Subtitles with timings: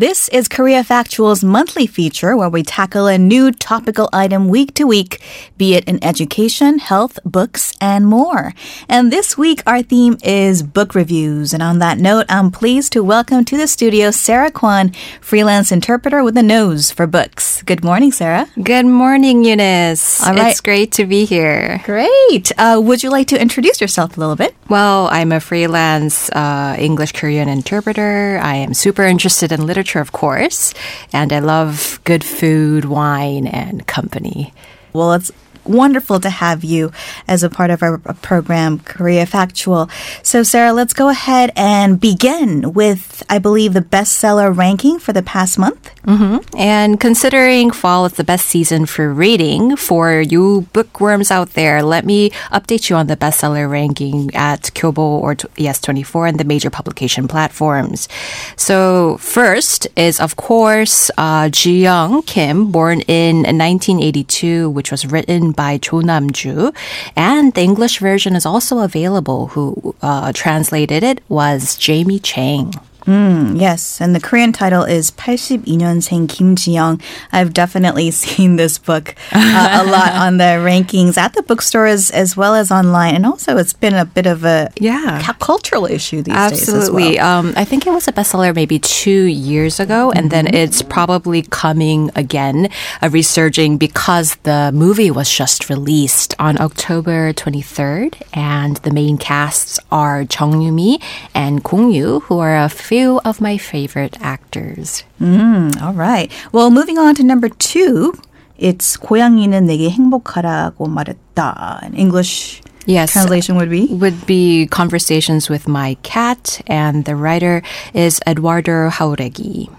[0.00, 4.84] This is Korea Factual's monthly feature where we tackle a new topical item week to
[4.84, 5.20] week,
[5.58, 8.54] be it in education, health, books, and more.
[8.88, 11.52] And this week, our theme is book reviews.
[11.52, 16.24] And on that note, I'm pleased to welcome to the studio Sarah Kwan, freelance interpreter
[16.24, 17.60] with a nose for books.
[17.64, 18.46] Good morning, Sarah.
[18.62, 20.26] Good morning, Eunice.
[20.26, 20.52] All right.
[20.52, 21.82] It's great to be here.
[21.84, 22.52] Great.
[22.56, 24.54] Uh, would you like to introduce yourself a little bit?
[24.70, 28.40] Well, I'm a freelance uh, English Korean interpreter.
[28.42, 30.72] I am super interested in literature, of course,
[31.12, 34.54] and I love good food, wine, and company.
[34.92, 35.32] Well, it's
[35.64, 36.92] wonderful to have you
[37.28, 39.88] as a part of our program, Korea Factual.
[40.22, 45.22] So, Sarah, let's go ahead and begin with, I believe, the bestseller ranking for the
[45.22, 45.90] past month.
[46.04, 46.56] Mm-hmm.
[46.56, 52.04] And considering fall is the best season for reading, for you bookworms out there, let
[52.04, 57.28] me update you on the bestseller ranking at Kyobo or Yes24 and the major publication
[57.28, 58.08] platforms.
[58.56, 65.49] So, first is, of course, uh, Ji Young Kim, born in 1982, which was written
[65.52, 66.72] by Cho Nam-ju.
[67.16, 69.48] And the English version is also available.
[69.48, 72.74] Who uh, translated it was Jamie Chang.
[73.06, 77.00] Mm, yes, and the Korean title is 82년생 Kim Ji-young.
[77.32, 82.36] I've definitely seen this book uh, a lot on the rankings at the bookstores as
[82.36, 85.22] well as online, and also it's been a bit of a Yeah.
[85.24, 87.02] cu- cultural issue these Absolutely.
[87.14, 87.38] days as well.
[87.40, 91.42] Um, I think it was a bestseller maybe two years ago, and then it's probably
[91.42, 92.68] coming again,
[93.02, 99.78] uh, resurging because the movie was just released on October 23rd, and the main casts
[99.90, 101.00] are Chung Yoo-mi
[101.34, 105.03] and Kong Yu, who are a few of my favorite actors.
[105.21, 106.31] Mm, all right.
[106.51, 108.13] Well, moving on to number two,
[108.57, 111.83] it's 고양이는 내게 행복하라고 말했다.
[111.83, 113.13] In English Yes.
[113.13, 113.87] translation would be.
[113.89, 119.69] would be conversations with my cat, and the writer is Eduardo Jauregui.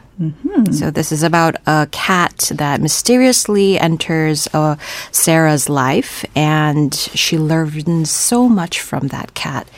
[0.72, 4.76] So this is about a cat that mysteriously enters uh,
[5.12, 9.68] Sarah's life, and she learns so much from that cat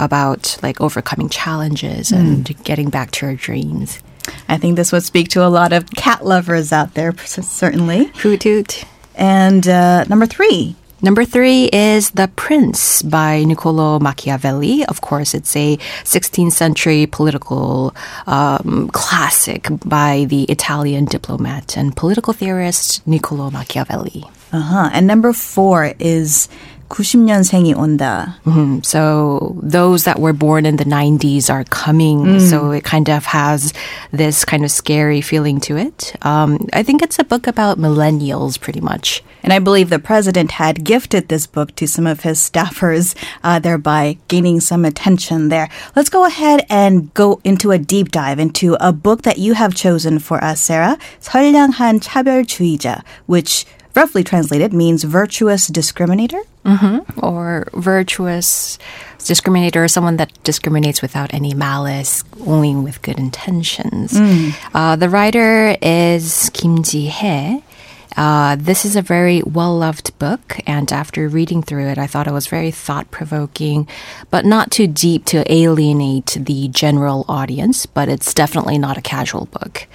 [0.00, 4.00] about like overcoming challenges and getting back to her dreams.
[4.48, 8.06] I think this would speak to a lot of cat lovers out there, certainly.
[8.16, 8.84] Hoot hoot.
[9.14, 14.84] And uh, number three, Number three is The Prince by Niccolo Machiavelli.
[14.84, 17.94] Of course, it's a 16th century political
[18.26, 24.24] um, classic by the Italian diplomat and political theorist Niccolo Machiavelli.
[24.52, 24.90] uh-huh.
[24.92, 26.50] and number four is
[26.89, 28.37] 90년생이 온다.
[28.45, 28.85] Mhm.
[28.85, 32.39] So those that were born in the 90s are coming.
[32.39, 33.73] So it kind of has
[34.13, 36.13] this kind of scary feeling to it.
[36.21, 39.23] Um, I think it's a book about millennials, pretty much.
[39.43, 43.13] And I believe the president had gifted this book to some of his staffers,
[43.43, 45.69] uh, thereby gaining some attention there.
[45.95, 49.73] Let's go ahead and go into a deep dive into a book that you have
[49.73, 50.97] chosen for us, Sarah.
[51.21, 53.65] 선량한 차별주의자, which
[53.95, 56.41] roughly translated means virtuous discriminator.
[57.16, 58.78] or virtuous
[59.18, 64.14] discriminator, someone that discriminates without any malice, only with good intentions.
[64.74, 67.62] Uh, the writer is Kim Ji Hee.
[68.16, 72.26] Uh, this is a very well loved book, and after reading through it, I thought
[72.26, 73.86] it was very thought provoking,
[74.30, 77.86] but not too deep to alienate the general audience.
[77.86, 79.86] But it's definitely not a casual book.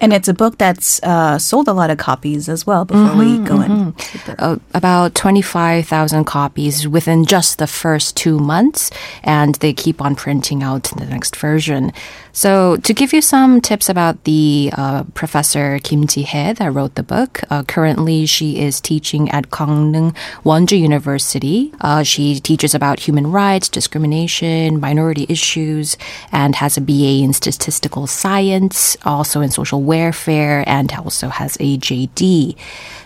[0.00, 3.38] And it's a book that's uh, sold a lot of copies as well before we
[3.38, 3.94] go in.
[4.38, 8.90] uh, about 25,000 copies within just the first two months,
[9.22, 11.92] and they keep on printing out the next version.
[12.32, 16.96] So, to give you some tips about the uh, professor Kim Ji Hee that wrote
[16.96, 21.72] the book, uh, currently she is teaching at Gangneung Wonju University.
[21.80, 25.96] Uh, she teaches about human rights, discrimination, minority issues,
[26.32, 31.78] and has a BA in statistical science, also in social welfare, and also has a
[31.78, 32.56] JD.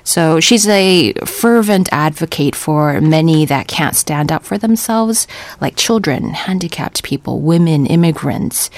[0.05, 5.27] So she's a fervent advocate for many that can't stand up for themselves,
[5.61, 8.71] like children, handicapped people, women, immigrants,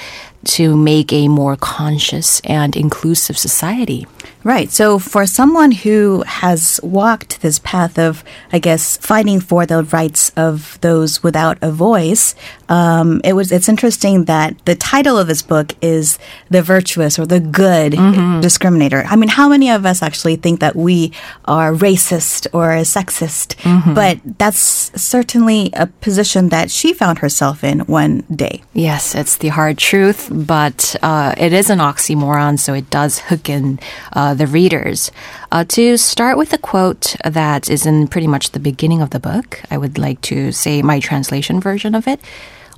[0.43, 4.07] to make a more conscious and inclusive society.
[4.43, 4.71] Right.
[4.71, 10.31] So for someone who has walked this path of, I guess, fighting for the rights
[10.35, 12.33] of those without a voice,
[12.67, 13.51] um, it was.
[13.51, 16.17] It's interesting that the title of this book is
[16.49, 20.75] "The Virtuous" or "The Good Discriminator." I mean, how many of us actually think that
[20.75, 21.11] we
[21.45, 23.55] are racist or sexist?
[23.93, 28.63] But that's certainly a position that she found herself in one day.
[28.73, 33.48] Yes, it's the hard truth, but uh, it is an oxymoron, so it does hook
[33.48, 33.78] in
[34.12, 35.10] uh, the readers.
[35.50, 39.20] Uh, to start with a quote that is in pretty much the beginning of the
[39.20, 42.20] book, I would like to say my translation version of it.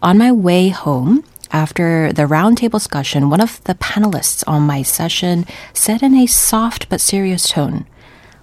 [0.02, 5.46] On my way home, after the roundtable discussion, one of the panelists on my session
[5.72, 7.86] said in a soft but serious tone,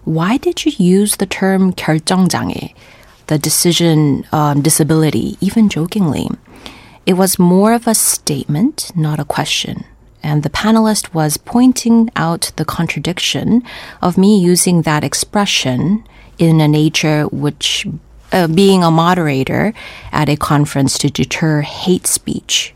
[0.04, 2.74] Why did you use the term 결정장애,
[3.28, 6.30] the decision um, disability, even jokingly?
[7.07, 9.85] It was more of a statement, not a question.
[10.23, 13.63] And the panelist was pointing out the contradiction
[14.03, 16.05] of me using that expression
[16.39, 17.87] in a nature which
[18.33, 19.73] uh, being a moderator
[20.13, 22.75] at a conference to deter hate speech.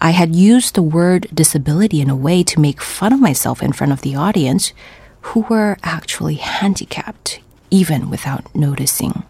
[0.00, 3.72] I had used the word disability in a way to make fun of myself in
[3.72, 4.72] front of the audience
[5.20, 9.24] who were actually handicapped, even without noticing.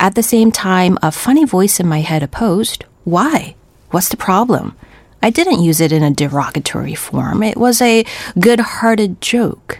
[0.00, 3.54] At the same time, a funny voice in my head opposed, Why?
[3.90, 4.76] What's the problem?
[5.22, 7.42] I didn't use it in a derogatory form.
[7.42, 8.04] It was a
[8.38, 9.78] good hearted joke.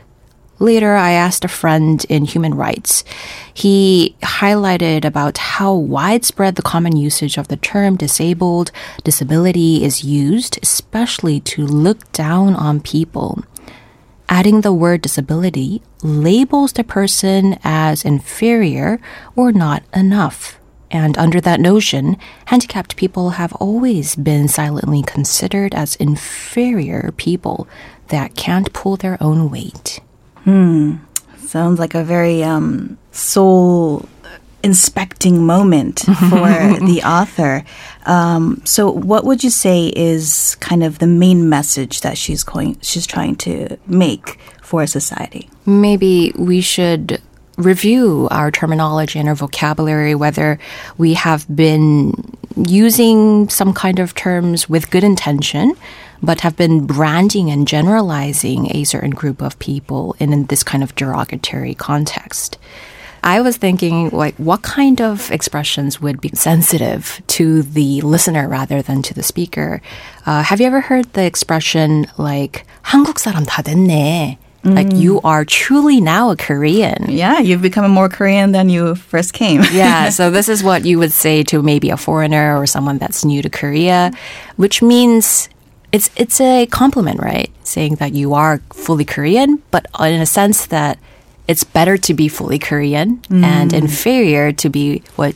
[0.58, 3.04] Later, I asked a friend in human rights.
[3.52, 8.72] He highlighted about how widespread the common usage of the term disabled,
[9.04, 13.44] disability is used, especially to look down on people.
[14.30, 18.98] Adding the word disability labels the person as inferior
[19.36, 20.57] or not enough.
[20.90, 27.68] And under that notion, handicapped people have always been silently considered as inferior people
[28.08, 30.00] that can't pull their own weight.
[30.44, 30.96] Hmm.
[31.38, 34.08] Sounds like a very um, soul
[34.62, 36.00] inspecting moment
[36.30, 36.48] for
[36.80, 37.64] the author.
[38.06, 42.78] Um, so, what would you say is kind of the main message that she's going,
[42.80, 45.48] she's trying to make for a society?
[45.66, 47.20] Maybe we should
[47.57, 50.57] review our terminology and our vocabulary, whether
[50.97, 52.13] we have been
[52.55, 55.75] using some kind of terms with good intention
[56.23, 60.81] but have been branding and generalizing a certain group of people in, in this kind
[60.81, 62.57] of derogatory context.
[63.23, 68.81] I was thinking, like, what kind of expressions would be sensitive to the listener rather
[68.81, 69.81] than to the speaker?
[70.25, 74.37] Uh, have you ever heard the expression, like, 한국 사람 다 됐네?
[74.74, 77.06] Like, you are truly now a Korean.
[77.08, 79.62] Yeah, you've become more Korean than you first came.
[79.72, 83.24] yeah, so this is what you would say to maybe a foreigner or someone that's
[83.24, 84.12] new to Korea,
[84.56, 85.48] which means
[85.92, 87.50] it's it's a compliment, right?
[87.64, 90.98] Saying that you are fully Korean, but in a sense that
[91.48, 93.42] it's better to be fully Korean mm.
[93.42, 95.34] and inferior to be what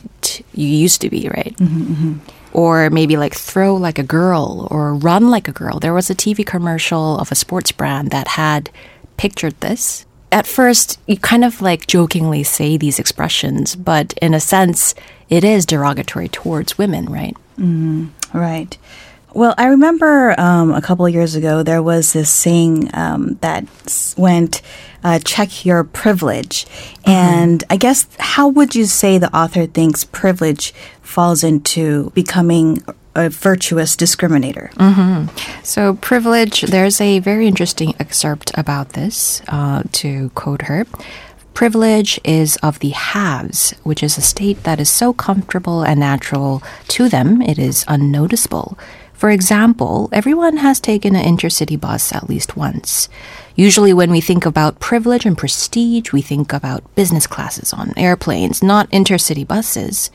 [0.53, 1.55] you used to be, right?
[1.57, 2.13] Mm-hmm, mm-hmm.
[2.53, 5.79] Or maybe like throw like a girl or run like a girl.
[5.79, 8.69] There was a TV commercial of a sports brand that had
[9.17, 10.05] pictured this.
[10.31, 14.95] At first, you kind of like jokingly say these expressions, but in a sense,
[15.29, 17.37] it is derogatory towards women, right?
[17.57, 18.77] Mm, right.
[19.33, 23.65] Well, I remember um, a couple of years ago there was this saying um, that
[24.15, 24.61] went,
[25.03, 27.09] uh, "Check your privilege," mm-hmm.
[27.09, 30.71] and I guess how would you say the author thinks privilege
[31.01, 32.83] falls into becoming
[33.15, 34.73] a virtuous discriminator?
[34.73, 35.63] Mm-hmm.
[35.63, 36.61] So, privilege.
[36.61, 39.41] There's a very interesting excerpt about this.
[39.47, 40.85] Uh, to quote her.
[41.53, 46.63] Privilege is of the haves, which is a state that is so comfortable and natural
[46.89, 48.77] to them, it is unnoticeable.
[49.13, 53.07] For example, everyone has taken an intercity bus at least once.
[53.55, 58.63] Usually, when we think about privilege and prestige, we think about business classes on airplanes,
[58.63, 60.09] not intercity buses.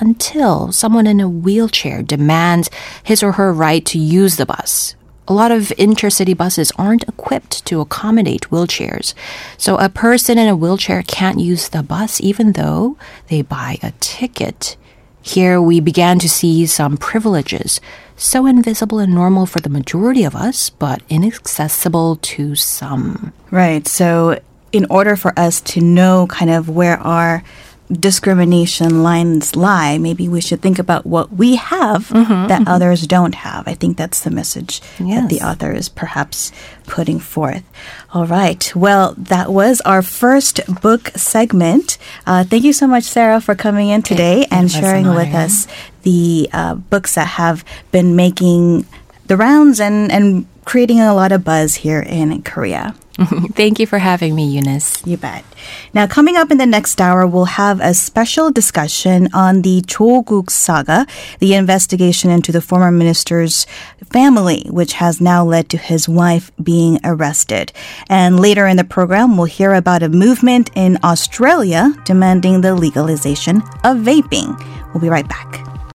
[0.00, 2.70] Until someone in a wheelchair demands
[3.02, 4.96] his or her right to use the bus.
[5.28, 9.14] A lot of intercity buses aren't equipped to accommodate wheelchairs.
[9.58, 12.96] So a person in a wheelchair can't use the bus even though
[13.28, 14.76] they buy a ticket.
[15.22, 17.80] Here we began to see some privileges
[18.16, 23.32] so invisible and normal for the majority of us, but inaccessible to some.
[23.50, 23.86] Right.
[23.86, 24.40] So,
[24.72, 27.42] in order for us to know kind of where our
[27.92, 32.68] discrimination lines lie, maybe we should think about what we have mm-hmm, that mm-hmm.
[32.68, 33.66] others don't have.
[33.66, 35.22] I think that's the message yes.
[35.22, 36.52] that the author is perhaps
[36.86, 37.64] putting forth.
[38.12, 38.74] All right.
[38.74, 41.98] Well, that was our first book segment.
[42.26, 45.66] Uh, thank you so much, Sarah, for coming in today it, and sharing with us
[46.02, 48.86] the uh, books that have been making
[49.26, 52.94] the rounds and, and creating a lot of buzz here in Korea.
[53.52, 55.06] Thank you for having me, Eunice.
[55.06, 55.44] You bet.
[55.92, 60.50] Now, coming up in the next hour, we'll have a special discussion on the Cho-guk
[60.50, 61.06] saga,
[61.38, 63.66] the investigation into the former minister's
[64.10, 67.72] family, which has now led to his wife being arrested.
[68.08, 73.58] And later in the program, we'll hear about a movement in Australia demanding the legalization
[73.84, 74.58] of vaping.
[74.94, 75.69] We'll be right back.